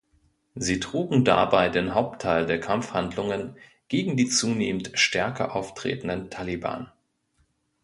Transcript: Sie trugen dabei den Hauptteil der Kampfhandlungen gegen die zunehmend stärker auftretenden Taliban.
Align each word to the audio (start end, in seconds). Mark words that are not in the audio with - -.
Sie 0.55 0.79
trugen 0.79 1.25
dabei 1.25 1.69
den 1.69 1.93
Hauptteil 1.93 2.47
der 2.47 2.59
Kampfhandlungen 2.59 3.55
gegen 3.87 4.17
die 4.17 4.27
zunehmend 4.27 4.93
stärker 4.95 5.55
auftretenden 5.55 6.31
Taliban. 6.31 6.91